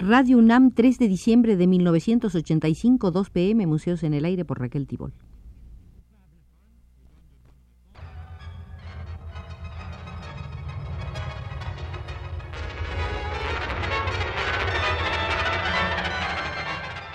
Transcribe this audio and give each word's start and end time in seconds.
Radio 0.00 0.38
UNAM, 0.38 0.70
3 0.70 0.96
de 1.00 1.08
diciembre 1.08 1.56
de 1.56 1.66
1985, 1.66 3.10
2 3.10 3.30
pm, 3.30 3.66
Museos 3.66 4.04
en 4.04 4.14
el 4.14 4.24
Aire 4.26 4.44
por 4.44 4.60
Raquel 4.60 4.86
Tibol. 4.86 5.12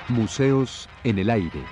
Museos 0.10 0.89
en 1.06 1.20
el 1.20 1.29
Aire. 1.29 1.64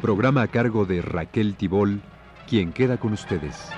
Programa 0.00 0.42
a 0.42 0.46
cargo 0.46 0.86
de 0.86 1.02
Raquel 1.02 1.56
Tibol, 1.56 2.00
quien 2.46 2.72
queda 2.72 2.98
con 2.98 3.14
ustedes. 3.14 3.72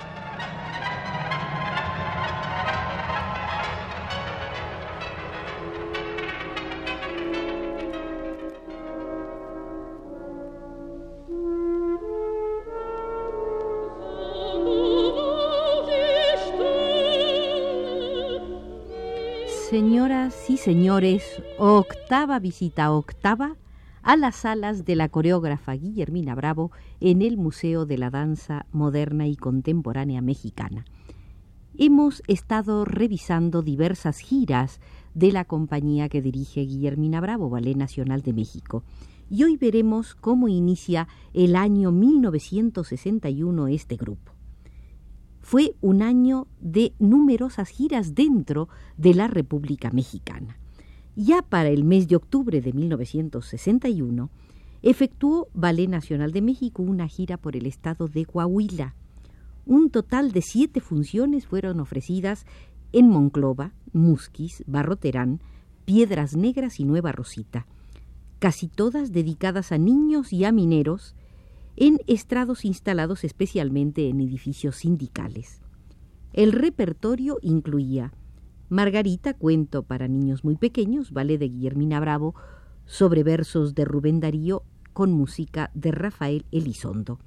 Señoras 19.75 20.49
y 20.51 20.57
señores, 20.57 21.43
octava 21.59 22.39
visita 22.39 22.93
octava 22.93 23.57
a 24.05 24.17
las 24.17 24.37
salas 24.37 24.85
de 24.85 24.95
la 24.95 25.09
coreógrafa 25.09 25.73
Guillermina 25.73 26.37
Bravo 26.37 26.71
en 27.01 27.23
el 27.23 27.37
Museo 27.37 27.85
de 27.85 27.99
la 27.99 28.09
Danza 28.09 28.67
Moderna 28.71 29.27
y 29.27 29.35
Contemporánea 29.35 30.23
Mexicana. 30.23 30.85
Hemos 31.77 32.23
estado 32.29 32.85
revisando 32.85 33.63
diversas 33.63 34.21
giras 34.21 34.79
de 35.13 35.33
la 35.33 35.45
compañía 35.45 36.09
que 36.09 36.23
dirige 36.23 36.61
Guillermina 36.61 37.21
Bravo, 37.21 37.51
Ballet 37.51 37.75
Nacional 37.77 38.23
de 38.23 38.33
México, 38.33 38.85
y 39.29 39.43
hoy 39.43 39.57
veremos 39.57 40.15
cómo 40.15 40.47
inicia 40.47 41.09
el 41.33 41.57
año 41.57 41.91
1961 41.91 43.67
este 43.67 43.97
grupo. 43.97 44.34
Fue 45.45 45.77
un 45.83 46.01
año 46.01 46.47
de 46.63 46.95
numerosas 46.99 47.69
giras 47.69 48.15
dentro 48.15 48.71
de 48.97 49.13
la 49.13 49.29
República 49.29 49.91
Mexicana. 49.91 50.57
Ya 51.17 51.43
para 51.43 51.69
el 51.69 51.85
mes 51.85 52.09
de 52.09 52.17
octubre 52.17 52.63
de 52.63 52.73
1961, 52.73 54.31
efectuó 54.81 55.49
Ballet 55.53 55.87
Nacional 55.87 56.33
de 56.33 56.41
México 56.41 56.83
una 56.83 57.09
gira 57.09 57.37
por 57.37 57.57
el 57.57 57.67
estado 57.67 58.09
de 58.09 58.25
Coahuila. 58.25 58.95
Un 59.67 59.91
total 59.91 60.33
de 60.33 60.41
siete 60.41 60.81
funciones 60.81 61.47
fueron 61.47 61.79
ofrecidas 61.79 62.47
en 62.93 63.11
Monclova, 63.11 63.75
Musquis, 63.93 64.65
Barroterán, 64.67 65.43
Piedras 65.85 66.35
Negras 66.37 66.81
y 66.81 66.85
Nueva 66.85 67.13
Rosita, 67.13 67.67
casi 68.39 68.69
todas 68.69 69.13
dedicadas 69.13 69.73
a 69.73 69.77
niños 69.77 70.33
y 70.33 70.47
a 70.47 70.53
mineros, 70.53 71.15
en 71.77 71.99
estrados 72.07 72.65
instalados 72.65 73.25
especialmente 73.25 74.09
en 74.09 74.21
edificios 74.21 74.77
sindicales. 74.77 75.61
El 76.33 76.53
repertorio 76.53 77.39
incluía 77.43 78.13
Margarita, 78.69 79.35
cuento 79.35 79.83
para 79.83 80.09
niños 80.09 80.45
muy 80.45 80.57
pequeños, 80.57 81.13
ballet 81.13 81.39
de 81.39 81.49
Guillermina 81.49 82.01
Bravo, 82.01 82.35
sobre 82.87 83.23
versos 83.23 83.75
de 83.75 83.85
Rubén 83.85 84.21
Darío, 84.21 84.63
con 84.93 85.13
música 85.13 85.71
de 85.75 85.91
Rafael 85.91 86.45
Elizondo. 86.51 87.19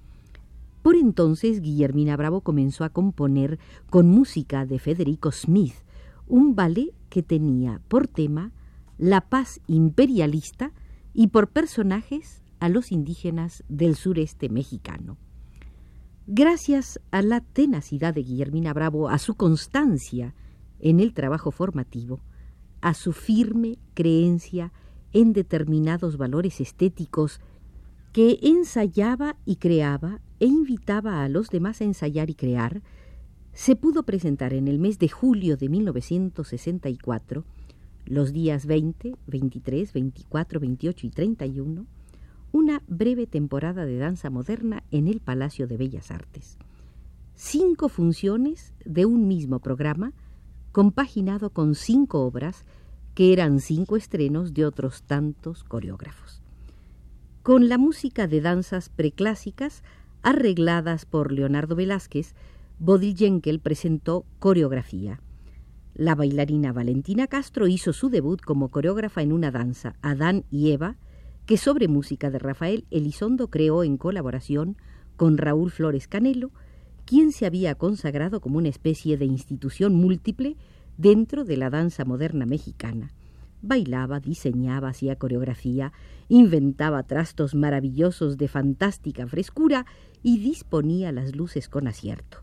Por 0.81 0.95
entonces 0.95 1.61
Guillermina 1.61 2.15
Bravo 2.15 2.41
comenzó 2.41 2.83
a 2.83 2.89
componer 2.89 3.59
con 3.89 4.07
música 4.07 4.65
de 4.65 4.79
Federico 4.79 5.31
Smith, 5.31 5.75
un 6.27 6.55
ballet 6.55 6.93
que 7.09 7.23
tenía 7.23 7.81
por 7.87 8.07
tema 8.07 8.51
la 8.97 9.21
paz 9.21 9.59
imperialista 9.67 10.71
y 11.13 11.27
por 11.27 11.49
personajes 11.49 12.41
a 12.59 12.69
los 12.69 12.91
indígenas 12.91 13.63
del 13.69 13.95
sureste 13.95 14.49
mexicano. 14.49 15.17
Gracias 16.25 16.99
a 17.11 17.21
la 17.21 17.41
tenacidad 17.41 18.13
de 18.13 18.23
Guillermina 18.23 18.73
Bravo, 18.73 19.09
a 19.09 19.17
su 19.17 19.35
constancia 19.35 20.35
en 20.79 20.99
el 20.99 21.13
trabajo 21.13 21.51
formativo, 21.51 22.19
a 22.81 22.93
su 22.93 23.13
firme 23.13 23.77
creencia 23.93 24.73
en 25.13 25.33
determinados 25.33 26.17
valores 26.17 26.59
estéticos 26.59 27.39
que 28.11 28.39
ensayaba 28.41 29.35
y 29.45 29.57
creaba 29.57 30.19
e 30.39 30.45
invitaba 30.45 31.23
a 31.23 31.29
los 31.29 31.49
demás 31.49 31.81
a 31.81 31.85
ensayar 31.85 32.29
y 32.29 32.35
crear, 32.35 32.81
se 33.53 33.75
pudo 33.75 34.03
presentar 34.03 34.53
en 34.53 34.67
el 34.67 34.79
mes 34.79 34.99
de 34.99 35.09
julio 35.09 35.57
de 35.57 35.69
1964, 35.69 37.43
los 38.05 38.31
días 38.31 38.65
20, 38.65 39.15
23, 39.25 39.93
24, 39.93 40.59
28 40.59 41.07
y 41.07 41.09
31, 41.09 41.85
una 42.51 42.81
breve 42.87 43.27
temporada 43.27 43.85
de 43.85 43.97
danza 43.97 44.29
moderna 44.29 44.83
en 44.91 45.07
el 45.07 45.19
Palacio 45.19 45.67
de 45.67 45.77
Bellas 45.77 46.11
Artes. 46.11 46.57
Cinco 47.35 47.89
funciones 47.89 48.73
de 48.85 49.05
un 49.05 49.27
mismo 49.27 49.59
programa, 49.59 50.13
compaginado 50.71 51.51
con 51.51 51.75
cinco 51.75 52.25
obras 52.25 52.65
que 53.13 53.33
eran 53.33 53.59
cinco 53.59 53.97
estrenos 53.97 54.53
de 54.53 54.65
otros 54.65 55.03
tantos 55.03 55.63
coreógrafos. 55.63 56.41
Con 57.43 57.69
la 57.69 57.77
música 57.77 58.27
de 58.27 58.41
danzas 58.41 58.89
preclásicas 58.89 59.83
arregladas 60.21 61.05
por 61.05 61.31
Leonardo 61.31 61.75
Velázquez, 61.75 62.35
Bodil 62.79 63.15
Jenkel 63.15 63.59
presentó 63.59 64.25
coreografía. 64.39 65.19
La 65.95 66.13
bailarina 66.13 66.73
Valentina 66.73 67.25
Castro 67.25 67.67
hizo 67.67 67.91
su 67.91 68.09
debut 68.09 68.41
como 68.41 68.69
coreógrafa 68.69 69.23
en 69.23 69.31
una 69.31 69.49
danza, 69.49 69.95
Adán 70.01 70.43
y 70.51 70.71
Eva, 70.71 70.97
que 71.47 71.57
sobre 71.57 71.87
música 71.87 72.29
de 72.29 72.39
Rafael 72.39 72.85
Elizondo 72.91 73.49
creó 73.49 73.85
en 73.85 73.95
colaboración 73.97 74.75
con 75.15 75.37
Raúl 75.37 75.71
Flores 75.71 76.09
Canelo, 76.09 76.51
quien 77.05 77.31
se 77.31 77.45
había 77.45 77.73
consagrado 77.75 78.41
como 78.41 78.57
una 78.57 78.67
especie 78.67 79.17
de 79.17 79.25
institución 79.25 79.95
múltiple 79.95 80.57
dentro 80.97 81.45
de 81.45 81.55
la 81.55 81.69
danza 81.69 82.03
moderna 82.03 82.45
mexicana. 82.45 83.13
Bailaba, 83.61 84.19
diseñaba, 84.19 84.89
hacía 84.89 85.15
coreografía, 85.15 85.93
inventaba 86.27 87.03
trastos 87.03 87.55
maravillosos 87.55 88.37
de 88.37 88.49
fantástica 88.49 89.25
frescura 89.25 89.85
y 90.21 90.39
disponía 90.39 91.13
las 91.13 91.33
luces 91.33 91.69
con 91.69 91.87
acierto. 91.87 92.39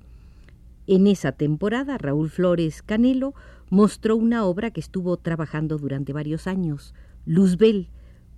En 0.87 1.07
esa 1.07 1.33
temporada, 1.33 1.99
Raúl 1.99 2.31
Flores 2.31 2.81
Canelo 2.83 3.35
mostró 3.69 4.17
una 4.17 4.47
obra 4.47 4.71
que 4.71 4.81
estuvo 4.81 5.19
trabajando 5.19 5.77
durante 5.77 6.15
varios 6.15 6.47
años, 6.47 6.95
Luzbel, 7.27 7.91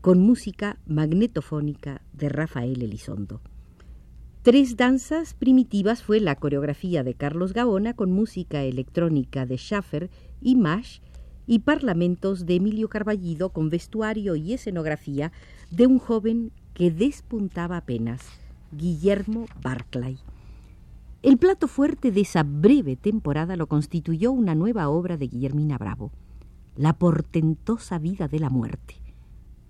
con 0.06 0.20
música 0.20 0.78
magnetofónica 0.86 2.00
de 2.12 2.28
Rafael 2.28 2.80
Elizondo. 2.80 3.40
Tres 4.42 4.76
danzas 4.76 5.34
primitivas 5.34 6.04
fue 6.04 6.20
la 6.20 6.36
coreografía 6.36 7.02
de 7.02 7.14
Carlos 7.14 7.52
Gaona 7.52 7.92
con 7.92 8.12
música 8.12 8.62
electrónica 8.62 9.46
de 9.46 9.56
Schaffer 9.56 10.08
y 10.40 10.54
Mash 10.54 11.00
y 11.48 11.58
parlamentos 11.58 12.46
de 12.46 12.54
Emilio 12.54 12.88
Carballido 12.88 13.50
con 13.50 13.68
vestuario 13.68 14.36
y 14.36 14.52
escenografía 14.52 15.32
de 15.72 15.88
un 15.88 15.98
joven 15.98 16.52
que 16.72 16.92
despuntaba 16.92 17.78
apenas, 17.78 18.22
Guillermo 18.70 19.46
Barclay. 19.60 20.18
El 21.24 21.36
plato 21.36 21.66
fuerte 21.66 22.12
de 22.12 22.20
esa 22.20 22.44
breve 22.44 22.94
temporada 22.94 23.56
lo 23.56 23.66
constituyó 23.66 24.30
una 24.30 24.54
nueva 24.54 24.88
obra 24.88 25.16
de 25.16 25.26
Guillermina 25.26 25.78
Bravo, 25.78 26.12
La 26.76 26.92
portentosa 26.92 27.98
vida 27.98 28.28
de 28.28 28.38
la 28.38 28.50
muerte 28.50 29.05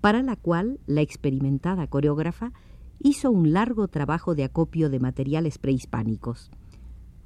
para 0.00 0.22
la 0.22 0.36
cual 0.36 0.78
la 0.86 1.00
experimentada 1.00 1.86
coreógrafa 1.86 2.52
hizo 2.98 3.30
un 3.30 3.52
largo 3.52 3.88
trabajo 3.88 4.34
de 4.34 4.44
acopio 4.44 4.90
de 4.90 5.00
materiales 5.00 5.58
prehispánicos. 5.58 6.50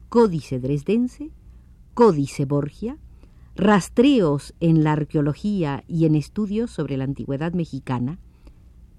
Códice 0.09 0.59
dresdense, 0.59 1.31
Códice 1.95 2.45
Borgia, 2.45 2.99
rastreos 3.55 4.55
en 4.61 4.85
la 4.85 4.93
arqueología 4.93 5.85
y 5.87 6.07
en 6.07 6.15
estudios 6.15 6.71
sobre 6.71 6.97
la 6.97 7.05
antigüedad 7.05 7.53
mexicana, 7.53 8.19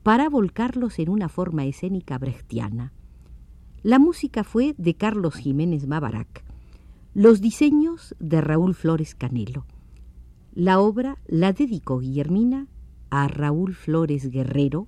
para 0.03 0.29
volcarlos 0.29 0.99
en 0.99 1.09
una 1.09 1.29
forma 1.29 1.65
escénica 1.65 2.17
brechtiana. 2.17 2.91
La 3.83 3.99
música 3.99 4.43
fue 4.43 4.75
de 4.77 4.95
Carlos 4.95 5.35
Jiménez 5.35 5.87
Mavarac, 5.87 6.43
los 7.13 7.41
diseños 7.41 8.15
de 8.19 8.41
Raúl 8.41 8.73
Flores 8.73 9.15
Canelo. 9.15 9.65
La 10.53 10.79
obra 10.79 11.17
la 11.27 11.53
dedicó 11.53 11.99
Guillermina 11.99 12.67
a 13.11 13.27
Raúl 13.27 13.75
Flores 13.75 14.31
Guerrero, 14.31 14.87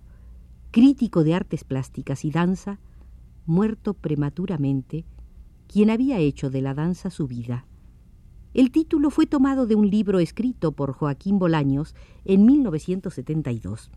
crítico 0.71 1.23
de 1.23 1.35
artes 1.35 1.63
plásticas 1.63 2.25
y 2.25 2.31
danza, 2.31 2.79
muerto 3.45 3.93
prematuramente, 3.93 5.05
quien 5.67 5.89
había 5.89 6.17
hecho 6.17 6.49
de 6.49 6.61
la 6.61 6.73
danza 6.73 7.09
su 7.09 7.27
vida. 7.27 7.65
El 8.53 8.71
título 8.71 9.09
fue 9.09 9.25
tomado 9.25 9.67
de 9.67 9.75
un 9.75 9.89
libro 9.89 10.19
escrito 10.19 10.71
por 10.71 10.93
Joaquín 10.93 11.37
Bolaños 11.37 11.95
en 12.23 12.45
1972. 12.45 13.91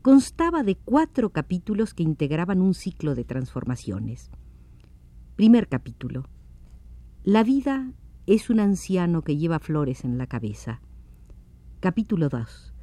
Constaba 0.00 0.62
de 0.62 0.76
cuatro 0.76 1.30
capítulos 1.30 1.92
que 1.92 2.04
integraban 2.04 2.60
un 2.60 2.72
ciclo 2.72 3.14
de 3.14 3.24
transformaciones. 3.24 4.30
Primer 5.34 5.68
capítulo. 5.68 6.28
La 7.24 7.42
vida 7.42 7.92
es 8.26 8.48
un 8.48 8.60
anciano 8.60 9.22
que 9.22 9.36
lleva 9.36 9.58
flores 9.58 10.04
en 10.04 10.18
la 10.18 10.28
cabeza. 10.28 10.80
Capítulo 11.80 12.28
2. 12.28 12.75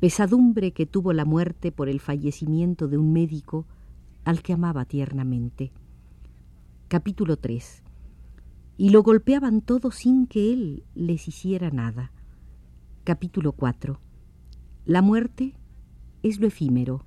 Pesadumbre 0.00 0.72
que 0.72 0.86
tuvo 0.86 1.12
la 1.12 1.24
muerte 1.24 1.72
por 1.72 1.88
el 1.88 2.00
fallecimiento 2.00 2.88
de 2.88 2.98
un 2.98 3.12
médico 3.12 3.66
al 4.24 4.42
que 4.42 4.52
amaba 4.52 4.84
tiernamente. 4.84 5.72
Capítulo 6.88 7.36
3. 7.36 7.82
Y 8.76 8.90
lo 8.90 9.02
golpeaban 9.02 9.60
todo 9.60 9.90
sin 9.90 10.26
que 10.26 10.52
él 10.52 10.84
les 10.94 11.28
hiciera 11.28 11.70
nada. 11.70 12.12
Capítulo 13.04 13.52
4. 13.52 14.00
La 14.84 15.00
muerte 15.00 15.54
es 16.22 16.40
lo 16.40 16.48
efímero. 16.48 17.04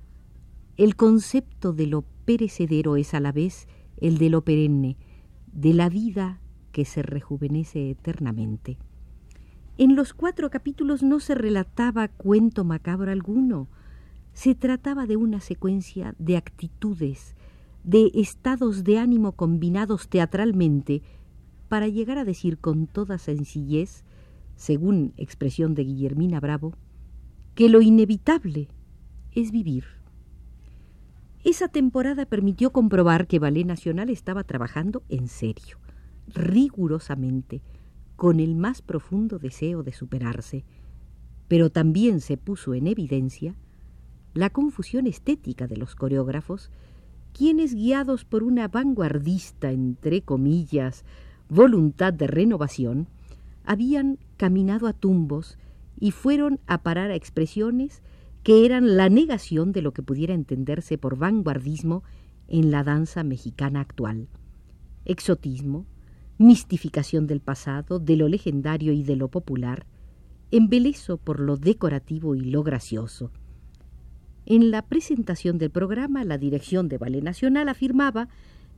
El 0.76 0.96
concepto 0.96 1.72
de 1.72 1.86
lo 1.86 2.04
perecedero 2.24 2.96
es 2.96 3.14
a 3.14 3.20
la 3.20 3.32
vez 3.32 3.68
el 4.00 4.18
de 4.18 4.30
lo 4.30 4.44
perenne, 4.44 4.96
de 5.52 5.74
la 5.74 5.88
vida 5.88 6.40
que 6.72 6.84
se 6.84 7.02
rejuvenece 7.02 7.90
eternamente. 7.90 8.78
En 9.78 9.94
los 9.94 10.12
cuatro 10.12 10.50
capítulos 10.50 11.04
no 11.04 11.20
se 11.20 11.36
relataba 11.36 12.08
cuento 12.08 12.64
macabro 12.64 13.12
alguno, 13.12 13.68
se 14.32 14.56
trataba 14.56 15.06
de 15.06 15.16
una 15.16 15.40
secuencia 15.40 16.16
de 16.18 16.36
actitudes, 16.36 17.36
de 17.84 18.10
estados 18.14 18.82
de 18.82 18.98
ánimo 18.98 19.36
combinados 19.36 20.08
teatralmente 20.08 21.02
para 21.68 21.86
llegar 21.86 22.18
a 22.18 22.24
decir 22.24 22.58
con 22.58 22.88
toda 22.88 23.18
sencillez, 23.18 24.02
según 24.56 25.12
expresión 25.16 25.76
de 25.76 25.84
Guillermina 25.84 26.40
Bravo, 26.40 26.74
que 27.54 27.68
lo 27.68 27.80
inevitable 27.80 28.66
es 29.30 29.52
vivir. 29.52 29.84
Esa 31.44 31.68
temporada 31.68 32.26
permitió 32.26 32.72
comprobar 32.72 33.28
que 33.28 33.38
Ballet 33.38 33.64
Nacional 33.64 34.10
estaba 34.10 34.42
trabajando 34.42 35.04
en 35.08 35.28
serio 35.28 35.78
rigurosamente, 36.34 37.62
con 38.18 38.40
el 38.40 38.56
más 38.56 38.82
profundo 38.82 39.38
deseo 39.38 39.84
de 39.84 39.92
superarse, 39.92 40.64
pero 41.46 41.70
también 41.70 42.20
se 42.20 42.36
puso 42.36 42.74
en 42.74 42.88
evidencia 42.88 43.54
la 44.34 44.50
confusión 44.50 45.06
estética 45.06 45.68
de 45.68 45.76
los 45.76 45.94
coreógrafos, 45.94 46.72
quienes 47.32 47.76
guiados 47.76 48.24
por 48.24 48.42
una 48.42 48.66
vanguardista, 48.66 49.70
entre 49.70 50.22
comillas, 50.22 51.04
voluntad 51.48 52.12
de 52.12 52.26
renovación, 52.26 53.06
habían 53.64 54.18
caminado 54.36 54.88
a 54.88 54.94
tumbos 54.94 55.56
y 56.00 56.10
fueron 56.10 56.58
a 56.66 56.82
parar 56.82 57.12
a 57.12 57.14
expresiones 57.14 58.02
que 58.42 58.66
eran 58.66 58.96
la 58.96 59.08
negación 59.08 59.70
de 59.70 59.82
lo 59.82 59.92
que 59.92 60.02
pudiera 60.02 60.34
entenderse 60.34 60.98
por 60.98 61.16
vanguardismo 61.16 62.02
en 62.48 62.72
la 62.72 62.82
danza 62.82 63.22
mexicana 63.22 63.80
actual. 63.80 64.26
Exotismo, 65.04 65.86
mistificación 66.38 67.26
del 67.26 67.40
pasado, 67.40 67.98
de 67.98 68.16
lo 68.16 68.28
legendario 68.28 68.92
y 68.92 69.02
de 69.02 69.16
lo 69.16 69.28
popular, 69.28 69.86
embelezo 70.50 71.18
por 71.18 71.40
lo 71.40 71.56
decorativo 71.56 72.34
y 72.34 72.40
lo 72.40 72.62
gracioso. 72.62 73.30
En 74.46 74.70
la 74.70 74.82
presentación 74.82 75.58
del 75.58 75.70
programa, 75.70 76.24
la 76.24 76.38
dirección 76.38 76.88
de 76.88 76.96
Ballet 76.96 77.22
Nacional 77.22 77.68
afirmaba 77.68 78.28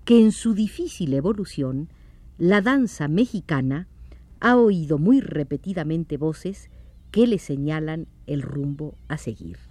que 0.05 0.21
en 0.21 0.33
su 0.33 0.55
difícil 0.55 1.15
evolución, 1.15 1.89
la 2.39 2.61
danza 2.61 3.07
mexicana 3.07 3.87
ha 4.41 4.57
oído 4.57 4.99
muy 4.99 5.21
repetidamente 5.21 6.17
voces 6.17 6.71
que 7.11 7.27
le 7.27 7.39
señalan 7.39 8.09
el 8.27 8.43
rumbo 8.43 8.97
a 9.09 9.19
seguir. 9.19 9.70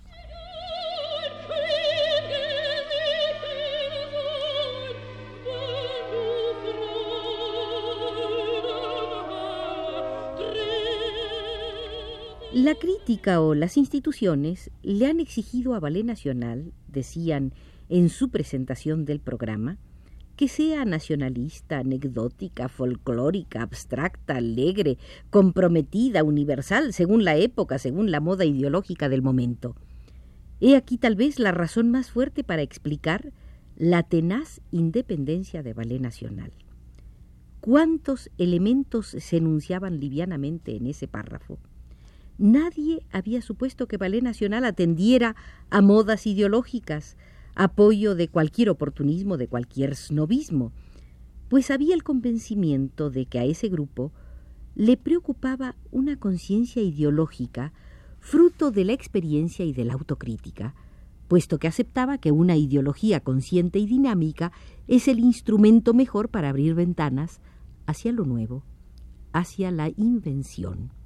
La 12.54 12.74
crítica 12.74 13.42
o 13.42 13.54
las 13.54 13.78
instituciones 13.78 14.72
le 14.82 15.06
han 15.06 15.20
exigido 15.20 15.76
a 15.76 15.80
Ballet 15.80 16.04
Nacional, 16.04 16.74
decían 16.88 17.54
en 17.90 18.10
su 18.10 18.30
presentación 18.30 19.06
del 19.06 19.20
programa, 19.20 19.78
que 20.36 20.48
sea 20.48 20.84
nacionalista, 20.84 21.78
anecdótica, 21.78 22.68
folclórica, 22.68 23.62
abstracta, 23.62 24.38
alegre, 24.38 24.98
comprometida, 25.30 26.24
universal, 26.24 26.92
según 26.92 27.24
la 27.24 27.36
época, 27.36 27.78
según 27.78 28.10
la 28.10 28.20
moda 28.20 28.46
ideológica 28.46 29.10
del 29.10 29.22
momento. 29.22 29.76
He 30.60 30.76
aquí 30.76 30.98
tal 30.98 31.16
vez 31.16 31.38
la 31.38 31.52
razón 31.52 31.92
más 31.92 32.10
fuerte 32.10 32.44
para 32.44 32.64
explicar 32.64 33.32
la 33.76 34.02
tenaz 34.02 34.60
independencia 34.72 35.62
de 35.62 35.74
Ballet 35.74 36.02
Nacional. 36.02 36.52
¿Cuántos 37.62 38.32
elementos 38.40 39.06
se 39.06 39.38
enunciaban 39.38 40.00
livianamente 40.00 40.76
en 40.76 40.88
ese 40.88 41.08
párrafo? 41.08 41.60
Nadie 42.40 43.06
había 43.12 43.42
supuesto 43.42 43.90
que 43.90 43.98
Ballet 43.98 44.22
Nacional 44.22 44.64
atendiera 44.64 45.36
a 45.70 45.82
modas 45.82 46.26
ideológicas, 46.26 47.18
apoyo 47.54 48.16
de 48.16 48.30
cualquier 48.30 48.70
oportunismo, 48.70 49.36
de 49.36 49.50
cualquier 49.50 49.94
snobismo, 49.94 50.72
pues 51.50 51.70
había 51.70 51.94
el 51.94 52.04
convencimiento 52.04 53.10
de 53.10 53.26
que 53.26 53.40
a 53.40 53.44
ese 53.44 53.68
grupo 53.68 54.14
le 54.74 54.96
preocupaba 54.96 55.76
una 55.92 56.18
conciencia 56.18 56.82
ideológica 56.82 57.74
fruto 58.22 58.72
de 58.72 58.86
la 58.86 58.94
experiencia 58.94 59.66
y 59.66 59.74
de 59.74 59.84
la 59.84 59.96
autocrítica, 59.96 60.76
puesto 61.28 61.60
que 61.60 61.68
aceptaba 61.68 62.20
que 62.20 62.32
una 62.32 62.56
ideología 62.56 63.20
consciente 63.20 63.80
y 63.80 63.86
dinámica 63.86 64.54
es 64.88 65.10
el 65.10 65.20
instrumento 65.20 65.94
mejor 65.94 66.30
para 66.30 66.48
abrir 66.48 66.74
ventanas 66.74 67.42
hacia 67.86 68.14
lo 68.14 68.24
nuevo, 68.24 68.64
hacia 69.34 69.72
la 69.72 69.90
invención 69.90 70.98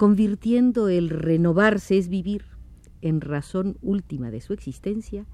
convirtiendo 0.00 0.88
el 0.88 1.10
renovarse 1.10 1.98
es 1.98 2.08
vivir 2.08 2.46
en 3.02 3.20
razón 3.20 3.76
última 3.82 4.30
de 4.30 4.40
su 4.40 4.54
existencia, 4.54 5.26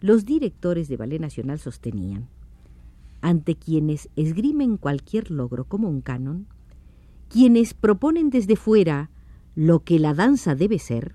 los 0.00 0.24
directores 0.24 0.88
de 0.88 0.96
Ballet 0.96 1.20
Nacional 1.20 1.60
sostenían, 1.60 2.26
ante 3.20 3.54
quienes 3.54 4.08
esgrimen 4.16 4.78
cualquier 4.78 5.30
logro 5.30 5.64
como 5.64 5.88
un 5.88 6.00
canon, 6.00 6.48
quienes 7.28 7.72
proponen 7.72 8.30
desde 8.30 8.56
fuera 8.56 9.10
lo 9.54 9.84
que 9.84 10.00
la 10.00 10.12
danza 10.12 10.56
debe 10.56 10.80
ser, 10.80 11.14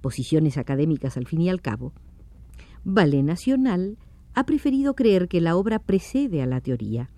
posiciones 0.00 0.56
académicas 0.56 1.16
al 1.16 1.26
fin 1.26 1.40
y 1.40 1.48
al 1.48 1.60
cabo, 1.60 1.94
Ballet 2.84 3.24
Nacional 3.24 3.98
ha 4.34 4.46
preferido 4.46 4.94
creer 4.94 5.26
que 5.26 5.40
la 5.40 5.56
obra 5.56 5.80
precede 5.80 6.42
a 6.42 6.46
la 6.46 6.60
teoría, 6.60 7.10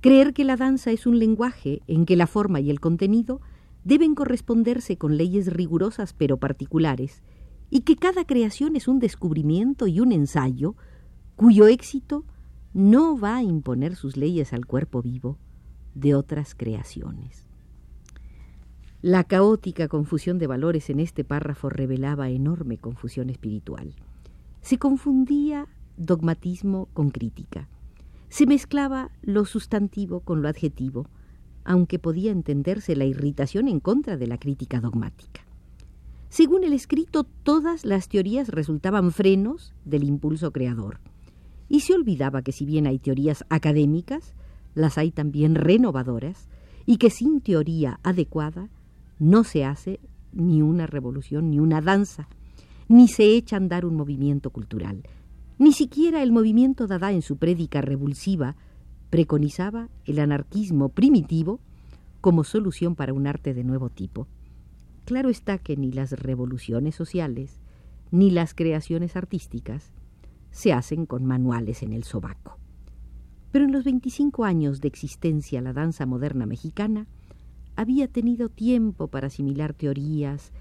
creer 0.00 0.32
que 0.32 0.44
la 0.44 0.56
danza 0.56 0.90
es 0.90 1.06
un 1.06 1.18
lenguaje 1.18 1.82
en 1.86 2.06
que 2.06 2.16
la 2.16 2.26
forma 2.26 2.60
y 2.60 2.70
el 2.70 2.80
contenido 2.80 3.42
deben 3.88 4.14
corresponderse 4.14 4.98
con 4.98 5.16
leyes 5.16 5.50
rigurosas 5.50 6.12
pero 6.12 6.36
particulares, 6.36 7.22
y 7.70 7.80
que 7.80 7.96
cada 7.96 8.26
creación 8.26 8.76
es 8.76 8.86
un 8.86 8.98
descubrimiento 8.98 9.86
y 9.86 10.00
un 10.00 10.12
ensayo 10.12 10.76
cuyo 11.36 11.66
éxito 11.68 12.26
no 12.74 13.18
va 13.18 13.36
a 13.36 13.42
imponer 13.42 13.96
sus 13.96 14.18
leyes 14.18 14.52
al 14.52 14.66
cuerpo 14.66 15.00
vivo 15.00 15.38
de 15.94 16.14
otras 16.14 16.54
creaciones. 16.54 17.46
La 19.00 19.24
caótica 19.24 19.88
confusión 19.88 20.38
de 20.38 20.46
valores 20.46 20.90
en 20.90 21.00
este 21.00 21.24
párrafo 21.24 21.70
revelaba 21.70 22.28
enorme 22.28 22.76
confusión 22.76 23.30
espiritual. 23.30 23.94
Se 24.60 24.76
confundía 24.76 25.66
dogmatismo 25.96 26.90
con 26.92 27.08
crítica. 27.08 27.70
Se 28.28 28.44
mezclaba 28.44 29.10
lo 29.22 29.46
sustantivo 29.46 30.20
con 30.20 30.42
lo 30.42 30.48
adjetivo, 30.48 31.08
aunque 31.68 31.98
podía 31.98 32.32
entenderse 32.32 32.96
la 32.96 33.04
irritación 33.04 33.68
en 33.68 33.78
contra 33.78 34.16
de 34.16 34.26
la 34.26 34.38
crítica 34.38 34.80
dogmática. 34.80 35.42
Según 36.30 36.64
el 36.64 36.72
escrito, 36.72 37.24
todas 37.24 37.84
las 37.84 38.08
teorías 38.08 38.48
resultaban 38.48 39.12
frenos 39.12 39.74
del 39.84 40.04
impulso 40.04 40.50
creador, 40.50 40.98
y 41.68 41.80
se 41.80 41.92
olvidaba 41.92 42.40
que 42.40 42.52
si 42.52 42.64
bien 42.64 42.86
hay 42.86 42.98
teorías 42.98 43.44
académicas, 43.50 44.34
las 44.74 44.96
hay 44.96 45.10
también 45.10 45.54
renovadoras, 45.54 46.48
y 46.86 46.96
que 46.96 47.10
sin 47.10 47.42
teoría 47.42 48.00
adecuada 48.02 48.70
no 49.18 49.44
se 49.44 49.66
hace 49.66 50.00
ni 50.32 50.62
una 50.62 50.86
revolución 50.86 51.50
ni 51.50 51.60
una 51.60 51.82
danza, 51.82 52.30
ni 52.88 53.08
se 53.08 53.36
echa 53.36 53.56
a 53.56 53.58
andar 53.58 53.84
un 53.84 53.94
movimiento 53.94 54.48
cultural. 54.48 55.02
Ni 55.58 55.72
siquiera 55.72 56.22
el 56.22 56.32
movimiento 56.32 56.86
Dada 56.86 57.12
en 57.12 57.20
su 57.20 57.36
prédica 57.36 57.82
revulsiva 57.82 58.56
preconizaba 59.10 59.88
el 60.04 60.18
anarquismo 60.18 60.90
primitivo 60.90 61.60
como 62.20 62.44
solución 62.44 62.94
para 62.94 63.12
un 63.12 63.26
arte 63.26 63.54
de 63.54 63.64
nuevo 63.64 63.90
tipo. 63.90 64.26
Claro 65.04 65.30
está 65.30 65.58
que 65.58 65.76
ni 65.76 65.92
las 65.92 66.12
revoluciones 66.12 66.94
sociales 66.94 67.60
ni 68.10 68.30
las 68.30 68.54
creaciones 68.54 69.16
artísticas 69.16 69.92
se 70.50 70.72
hacen 70.72 71.06
con 71.06 71.24
manuales 71.24 71.82
en 71.82 71.92
el 71.92 72.04
sobaco. 72.04 72.58
Pero 73.52 73.64
en 73.64 73.72
los 73.72 73.84
25 73.84 74.44
años 74.44 74.80
de 74.80 74.88
existencia 74.88 75.60
la 75.60 75.72
danza 75.72 76.06
moderna 76.06 76.46
mexicana 76.46 77.06
había 77.76 78.08
tenido 78.08 78.48
tiempo 78.48 79.08
para 79.08 79.28
asimilar 79.28 79.72
teorías, 79.72 80.52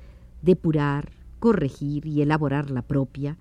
depurar, 0.41 1.11
corregir 1.39 2.05
y 2.05 2.21
elaborar 2.21 2.69
la 2.69 2.83
propia, 2.83 3.37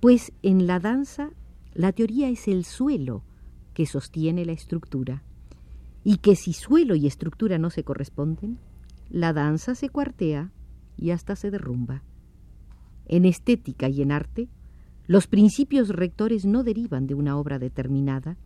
pues 0.00 0.32
en 0.42 0.66
la 0.66 0.80
danza 0.80 1.30
la 1.74 1.92
teoría 1.92 2.28
es 2.28 2.48
el 2.48 2.64
suelo 2.64 3.22
que 3.74 3.86
sostiene 3.86 4.44
la 4.44 4.52
estructura, 4.52 5.22
y 6.04 6.18
que 6.18 6.36
si 6.36 6.52
suelo 6.52 6.94
y 6.94 7.06
estructura 7.06 7.58
no 7.58 7.70
se 7.70 7.84
corresponden, 7.84 8.58
la 9.10 9.32
danza 9.32 9.74
se 9.74 9.88
cuartea 9.88 10.50
y 10.96 11.10
hasta 11.10 11.36
se 11.36 11.50
derrumba. 11.50 12.02
En 13.06 13.24
estética 13.24 13.88
y 13.88 14.00
en 14.02 14.12
arte, 14.12 14.48
los 15.06 15.26
principios 15.26 15.90
rectores 15.90 16.46
no 16.46 16.62
derivan 16.62 17.06
de 17.06 17.14
una 17.14 17.36
obra 17.36 17.58
determinada, 17.58 18.38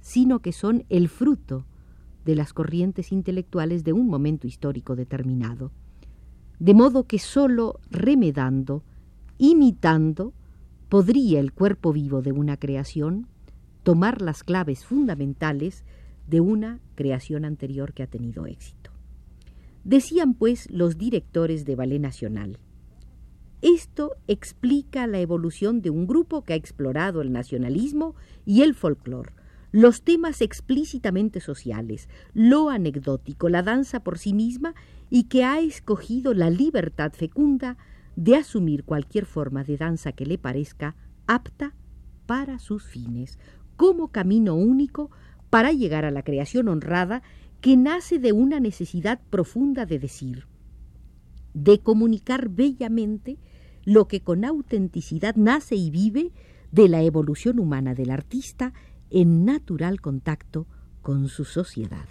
sino 0.00 0.40
que 0.40 0.52
son 0.52 0.84
el 0.88 1.08
fruto 1.08 1.64
de 2.24 2.34
las 2.34 2.52
corrientes 2.52 3.12
intelectuales 3.12 3.84
de 3.84 3.92
un 3.92 4.08
momento 4.08 4.46
histórico 4.46 4.96
determinado. 4.96 5.70
De 6.58 6.74
modo 6.74 7.04
que 7.04 7.18
sólo 7.18 7.80
remedando, 7.90 8.82
imitando, 9.38 10.32
podría 10.88 11.40
el 11.40 11.52
cuerpo 11.52 11.92
vivo 11.92 12.22
de 12.22 12.32
una 12.32 12.56
creación 12.56 13.26
tomar 13.86 14.20
las 14.20 14.42
claves 14.42 14.84
fundamentales 14.84 15.84
de 16.26 16.40
una 16.40 16.80
creación 16.96 17.44
anterior 17.44 17.92
que 17.92 18.02
ha 18.02 18.08
tenido 18.08 18.44
éxito. 18.46 18.90
Decían 19.84 20.34
pues 20.34 20.68
los 20.72 20.98
directores 20.98 21.64
de 21.64 21.76
Ballet 21.76 22.00
Nacional, 22.00 22.58
esto 23.62 24.16
explica 24.26 25.06
la 25.06 25.20
evolución 25.20 25.82
de 25.82 25.90
un 25.90 26.08
grupo 26.08 26.42
que 26.42 26.54
ha 26.54 26.56
explorado 26.56 27.22
el 27.22 27.30
nacionalismo 27.30 28.16
y 28.44 28.62
el 28.62 28.74
folclore, 28.74 29.30
los 29.70 30.02
temas 30.02 30.40
explícitamente 30.40 31.38
sociales, 31.38 32.08
lo 32.34 32.70
anecdótico, 32.70 33.48
la 33.48 33.62
danza 33.62 34.00
por 34.00 34.18
sí 34.18 34.34
misma 34.34 34.74
y 35.10 35.28
que 35.28 35.44
ha 35.44 35.60
escogido 35.60 36.34
la 36.34 36.50
libertad 36.50 37.12
fecunda 37.12 37.76
de 38.16 38.34
asumir 38.34 38.82
cualquier 38.82 39.26
forma 39.26 39.62
de 39.62 39.76
danza 39.76 40.10
que 40.10 40.26
le 40.26 40.38
parezca 40.38 40.96
apta 41.28 41.76
para 42.26 42.58
sus 42.58 42.84
fines, 42.84 43.38
como 43.76 44.08
camino 44.08 44.54
único 44.54 45.10
para 45.50 45.72
llegar 45.72 46.04
a 46.04 46.10
la 46.10 46.22
creación 46.22 46.68
honrada 46.68 47.22
que 47.60 47.76
nace 47.76 48.18
de 48.18 48.32
una 48.32 48.60
necesidad 48.60 49.20
profunda 49.30 49.86
de 49.86 49.98
decir, 49.98 50.46
de 51.54 51.78
comunicar 51.80 52.48
bellamente 52.48 53.38
lo 53.84 54.08
que 54.08 54.20
con 54.20 54.44
autenticidad 54.44 55.36
nace 55.36 55.76
y 55.76 55.90
vive 55.90 56.32
de 56.72 56.88
la 56.88 57.02
evolución 57.02 57.58
humana 57.58 57.94
del 57.94 58.10
artista 58.10 58.72
en 59.10 59.44
natural 59.44 60.00
contacto 60.00 60.66
con 61.02 61.28
su 61.28 61.44
sociedad. 61.44 62.06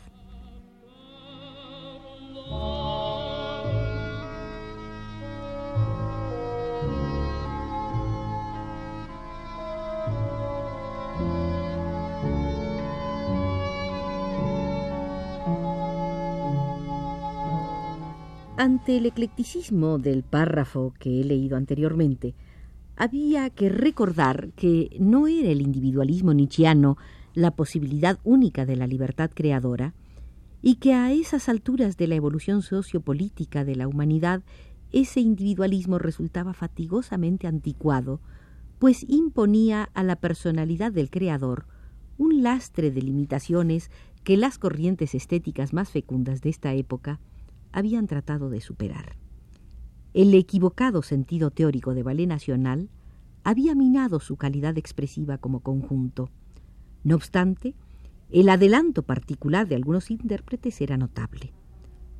Ante 18.65 18.97
el 18.97 19.05
eclecticismo 19.05 19.99
del 19.99 20.23
párrafo 20.23 20.95
que 20.97 21.21
he 21.21 21.23
leído 21.23 21.55
anteriormente, 21.55 22.33
había 22.95 23.51
que 23.51 23.69
recordar 23.69 24.53
que 24.55 24.89
no 24.99 25.27
era 25.27 25.49
el 25.49 25.61
individualismo 25.61 26.33
nietzscheano 26.33 26.97
la 27.35 27.51
posibilidad 27.51 28.17
única 28.23 28.65
de 28.65 28.75
la 28.75 28.87
libertad 28.87 29.29
creadora, 29.31 29.93
y 30.63 30.77
que 30.77 30.95
a 30.95 31.11
esas 31.11 31.47
alturas 31.47 31.95
de 31.95 32.07
la 32.07 32.15
evolución 32.15 32.63
sociopolítica 32.63 33.65
de 33.65 33.75
la 33.75 33.87
humanidad 33.87 34.41
ese 34.91 35.19
individualismo 35.19 35.99
resultaba 35.99 36.55
fatigosamente 36.55 37.45
anticuado, 37.45 38.19
pues 38.79 39.05
imponía 39.07 39.91
a 39.93 40.01
la 40.01 40.15
personalidad 40.15 40.91
del 40.91 41.11
creador 41.11 41.67
un 42.17 42.41
lastre 42.41 42.89
de 42.89 43.03
limitaciones 43.03 43.91
que 44.23 44.37
las 44.37 44.57
corrientes 44.57 45.13
estéticas 45.13 45.71
más 45.71 45.91
fecundas 45.91 46.41
de 46.41 46.49
esta 46.49 46.73
época 46.73 47.19
habían 47.75 48.07
tratado 48.07 48.49
de 48.49 48.61
superar. 48.61 49.15
El 50.13 50.33
equivocado 50.33 51.01
sentido 51.01 51.51
teórico 51.51 51.93
de 51.93 52.03
ballet 52.03 52.25
nacional 52.25 52.89
había 53.43 53.75
minado 53.75 54.19
su 54.19 54.37
calidad 54.37 54.77
expresiva 54.77 55.37
como 55.37 55.59
conjunto. 55.59 56.29
No 57.03 57.15
obstante, 57.15 57.75
el 58.31 58.49
adelanto 58.49 59.03
particular 59.03 59.67
de 59.67 59.75
algunos 59.75 60.09
intérpretes 60.09 60.79
era 60.81 60.97
notable. 60.97 61.53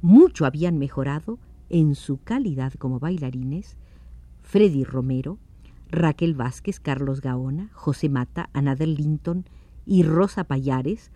Mucho 0.02 0.46
habían 0.46 0.78
mejorado 0.78 1.40
en 1.70 1.96
su 1.96 2.18
calidad 2.18 2.74
como 2.74 3.00
bailarines 3.00 3.78
Freddy 4.42 4.84
Romero, 4.84 5.40
Raquel 5.90 6.36
Vázquez, 6.36 6.80
Carlos 6.80 7.22
Gaona, 7.22 7.70
José 7.74 8.10
Mata, 8.10 8.50
Anadel 8.54 8.96
Linton 8.96 9.46
y 9.86 10.04
Rosa 10.04 10.44
Payares, 10.44 11.12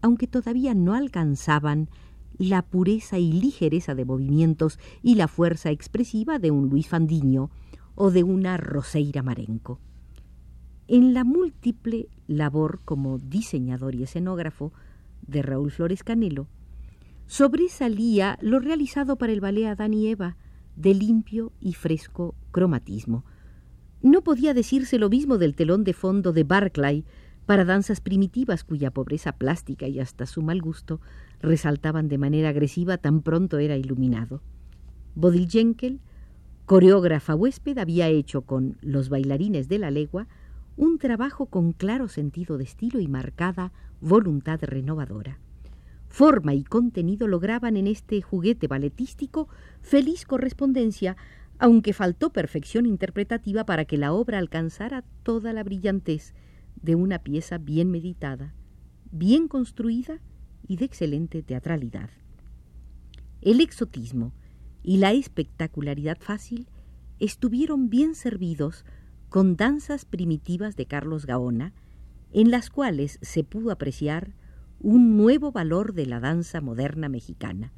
aunque 0.00 0.26
todavía 0.26 0.74
no 0.74 0.94
alcanzaban 0.94 1.88
la 2.38 2.62
pureza 2.62 3.18
y 3.18 3.32
ligereza 3.32 3.94
de 3.94 4.04
movimientos 4.04 4.78
y 5.02 5.14
la 5.14 5.28
fuerza 5.28 5.70
expresiva 5.70 6.38
de 6.38 6.50
un 6.50 6.68
Luis 6.68 6.88
Fandiño 6.88 7.50
o 7.94 8.10
de 8.10 8.22
una 8.22 8.56
Roseira 8.56 9.22
Marenco. 9.22 9.80
En 10.88 11.14
la 11.14 11.24
múltiple 11.24 12.08
labor 12.26 12.80
como 12.84 13.18
diseñador 13.18 13.94
y 13.94 14.02
escenógrafo 14.02 14.72
de 15.26 15.42
Raúl 15.42 15.70
Flores 15.70 16.02
Canelo, 16.02 16.48
sobresalía 17.26 18.38
lo 18.42 18.58
realizado 18.58 19.16
para 19.16 19.32
el 19.32 19.40
ballet 19.40 19.66
Adán 19.66 19.94
y 19.94 20.08
Eva 20.08 20.36
de 20.76 20.92
limpio 20.92 21.52
y 21.60 21.74
fresco 21.74 22.34
cromatismo. 22.50 23.24
No 24.02 24.22
podía 24.22 24.52
decirse 24.52 24.98
lo 24.98 25.08
mismo 25.08 25.38
del 25.38 25.54
telón 25.54 25.84
de 25.84 25.94
fondo 25.94 26.32
de 26.32 26.44
Barclay 26.44 27.04
para 27.46 27.64
danzas 27.64 28.00
primitivas 28.00 28.64
cuya 28.64 28.90
pobreza 28.90 29.32
plástica 29.32 29.86
y 29.86 30.00
hasta 30.00 30.26
su 30.26 30.42
mal 30.42 30.60
gusto 30.60 31.00
resaltaban 31.44 32.08
de 32.08 32.18
manera 32.18 32.48
agresiva 32.48 32.98
tan 32.98 33.22
pronto 33.22 33.58
era 33.58 33.76
iluminado. 33.76 34.42
Bodil 35.14 35.48
Jenkel, 35.48 36.00
coreógrafa 36.66 37.34
huésped, 37.34 37.78
había 37.78 38.08
hecho 38.08 38.42
con 38.42 38.76
los 38.80 39.08
bailarines 39.08 39.68
de 39.68 39.78
la 39.78 39.90
legua 39.90 40.26
un 40.76 40.98
trabajo 40.98 41.46
con 41.46 41.72
claro 41.72 42.08
sentido 42.08 42.58
de 42.58 42.64
estilo 42.64 42.98
y 42.98 43.06
marcada 43.06 43.72
voluntad 44.00 44.58
renovadora. 44.62 45.38
Forma 46.08 46.54
y 46.54 46.64
contenido 46.64 47.28
lograban 47.28 47.76
en 47.76 47.86
este 47.86 48.22
juguete 48.22 48.66
balletístico 48.66 49.48
feliz 49.82 50.24
correspondencia, 50.24 51.16
aunque 51.58 51.92
faltó 51.92 52.30
perfección 52.30 52.86
interpretativa 52.86 53.64
para 53.64 53.84
que 53.84 53.98
la 53.98 54.12
obra 54.12 54.38
alcanzara 54.38 55.04
toda 55.22 55.52
la 55.52 55.62
brillantez 55.62 56.34
de 56.82 56.94
una 56.94 57.20
pieza 57.20 57.58
bien 57.58 57.90
meditada, 57.90 58.54
bien 59.10 59.48
construida 59.48 60.20
y 60.66 60.76
de 60.76 60.84
excelente 60.84 61.42
teatralidad. 61.42 62.10
El 63.40 63.60
exotismo 63.60 64.32
y 64.82 64.98
la 64.98 65.12
espectacularidad 65.12 66.18
fácil 66.20 66.68
estuvieron 67.18 67.90
bien 67.90 68.14
servidos 68.14 68.84
con 69.28 69.56
danzas 69.56 70.04
primitivas 70.04 70.76
de 70.76 70.86
Carlos 70.86 71.26
Gaona, 71.26 71.72
en 72.32 72.50
las 72.50 72.70
cuales 72.70 73.18
se 73.22 73.44
pudo 73.44 73.70
apreciar 73.70 74.34
un 74.80 75.16
nuevo 75.16 75.52
valor 75.52 75.94
de 75.94 76.06
la 76.06 76.20
danza 76.20 76.60
moderna 76.60 77.08
mexicana. 77.08 77.72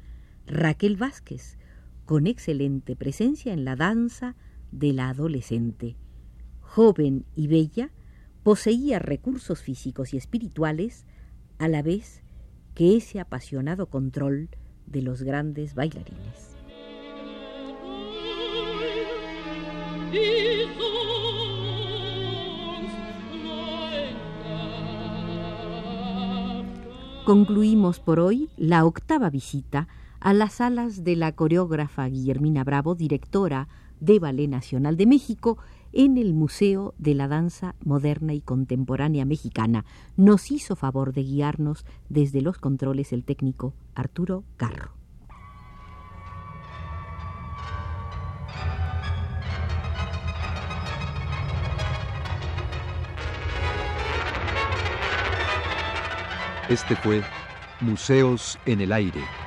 Raquel 0.45 0.97
Vázquez, 0.97 1.57
con 2.05 2.27
excelente 2.27 2.95
presencia 2.95 3.53
en 3.53 3.65
la 3.65 3.75
danza 3.75 4.35
de 4.71 4.93
la 4.93 5.09
adolescente. 5.09 5.95
Joven 6.61 7.25
y 7.35 7.47
bella, 7.47 7.91
poseía 8.43 8.99
recursos 8.99 9.61
físicos 9.61 10.13
y 10.13 10.17
espirituales 10.17 11.05
a 11.57 11.67
la 11.67 11.81
vez 11.81 12.23
que 12.77 12.95
ese 12.95 13.19
apasionado 13.19 13.87
control 13.87 14.49
de 14.85 15.01
los 15.01 15.23
grandes 15.23 15.73
bailarines. 15.73 16.55
Concluimos 27.25 27.99
por 27.99 28.19
hoy 28.19 28.47
la 28.57 28.85
octava 28.85 29.31
visita 29.31 29.87
a 30.19 30.33
las 30.33 30.53
salas 30.53 31.03
de 31.03 31.15
la 31.15 31.31
coreógrafa 31.31 32.05
Guillermina 32.05 32.63
Bravo, 32.63 32.93
directora 32.93 33.69
de 33.99 34.19
Ballet 34.19 34.47
Nacional 34.47 34.97
de 34.97 35.07
México, 35.07 35.57
en 35.93 36.17
el 36.17 36.33
Museo 36.33 36.93
de 36.97 37.13
la 37.13 37.27
Danza 37.27 37.75
Moderna 37.83 38.33
y 38.33 38.41
Contemporánea 38.41 39.25
Mexicana. 39.25 39.85
Nos 40.15 40.51
hizo 40.51 40.75
favor 40.75 41.13
de 41.13 41.23
guiarnos 41.23 41.85
desde 42.09 42.41
los 42.41 42.57
controles 42.57 43.13
el 43.13 43.23
técnico 43.23 43.73
Arturo 43.95 44.43
Carro. 44.57 44.91
Este 56.69 56.97
fue 56.97 57.23
Museos 57.79 58.59
en 58.65 58.81
el 58.81 58.91
Aire. 58.91 59.46